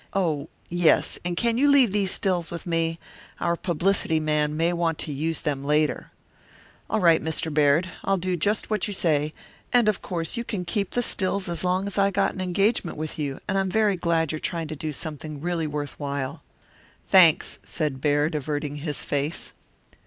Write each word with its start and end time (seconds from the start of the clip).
Oh, 0.13 0.49
yes, 0.67 1.19
and 1.23 1.37
can 1.37 1.59
you 1.59 1.67
leave 1.69 1.91
these 1.91 2.09
stills 2.09 2.49
with 2.49 2.65
me? 2.65 2.97
Our 3.39 3.55
publicity 3.55 4.19
man 4.19 4.57
may 4.57 4.73
want 4.73 4.97
to 4.97 5.13
use 5.13 5.41
them 5.41 5.63
later." 5.63 6.09
"All 6.89 6.99
right, 6.99 7.21
Mr. 7.23 7.53
Baird, 7.53 7.87
I'll 8.03 8.17
do 8.17 8.35
just 8.35 8.71
what 8.71 8.87
you 8.87 8.95
say, 8.95 9.31
and 9.71 9.87
of 9.87 10.01
course 10.01 10.35
you 10.37 10.43
can 10.43 10.65
keep 10.65 10.89
the 10.95 11.03
stills 11.03 11.47
as 11.47 11.63
long 11.63 11.85
as 11.85 11.99
I 11.99 12.09
got 12.09 12.33
an 12.33 12.41
engagement 12.41 12.97
with 12.97 13.19
you, 13.19 13.39
and 13.47 13.59
I'm 13.59 13.69
very 13.69 13.95
glad 13.95 14.31
you're 14.31 14.39
trying 14.39 14.69
to 14.69 14.75
do 14.75 14.91
something 14.91 15.39
really 15.39 15.67
worth 15.67 15.99
while." 15.99 16.41
"Thanks," 17.05 17.59
said 17.63 18.01
Baird, 18.01 18.33
averting 18.33 18.77
his 18.77 19.03
face. 19.03 19.53